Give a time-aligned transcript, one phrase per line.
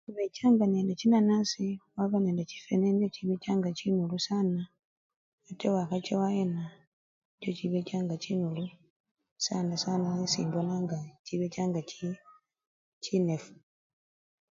[0.05, 4.61] Khubechanga nende chinanasi khwaba nende chifwene nicho chibechanga chinulu sana
[5.49, 6.63] ata wakhaba wayena
[7.33, 8.65] nicho chibechanga chinulu
[9.45, 10.97] sana sana esimbona nga
[11.91, 12.07] chi!
[13.03, 13.53] chinefu